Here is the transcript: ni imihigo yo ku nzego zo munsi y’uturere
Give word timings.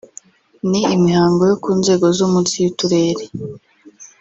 ni 0.69 0.81
imihigo 0.95 1.43
yo 1.51 1.57
ku 1.63 1.69
nzego 1.79 2.05
zo 2.17 2.25
munsi 2.31 2.55
y’uturere 2.63 3.23